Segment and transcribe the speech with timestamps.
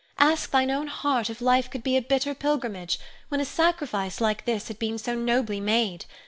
[0.17, 2.97] Ask thine own heart if life could be a bitter pilgrimage,
[3.29, 6.05] when a sacrifice like this had been so nobly made.